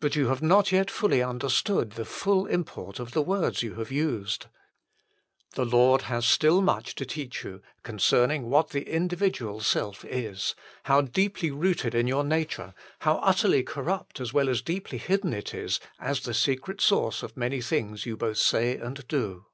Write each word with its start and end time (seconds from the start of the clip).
But 0.00 0.14
you 0.14 0.26
have 0.28 0.42
not 0.42 0.70
yet 0.70 0.90
fully 0.90 1.22
understood 1.22 1.92
the 1.92 2.04
full 2.04 2.44
import 2.44 2.98
of 3.00 3.12
the 3.12 3.22
words 3.22 3.62
you 3.62 3.76
have 3.76 3.90
used. 3.90 4.44
The 5.54 5.64
Lord 5.64 6.02
has 6.02 6.26
still 6.26 6.60
much 6.60 6.94
to 6.96 7.06
teach 7.06 7.42
you 7.42 7.62
concerning 7.82 8.50
what 8.50 8.68
the 8.68 8.82
individual 8.82 9.60
self 9.60 10.04
is, 10.04 10.54
how 10.82 11.00
deeply 11.00 11.50
rooted 11.50 11.94
in 11.94 12.06
your 12.06 12.22
nature, 12.24 12.74
how 12.98 13.14
utterly 13.22 13.62
corrupt 13.62 14.20
as 14.20 14.30
well 14.30 14.50
as 14.50 14.60
deeply 14.60 14.98
hidden 14.98 15.32
it 15.32 15.54
is, 15.54 15.80
as 15.98 16.20
the 16.24 16.34
secret 16.34 16.82
source 16.82 17.22
of 17.22 17.34
many 17.34 17.62
things 17.62 18.04
you 18.04 18.14
both 18.14 18.36
say 18.36 18.76
and 18.76 19.08
do. 19.08 19.46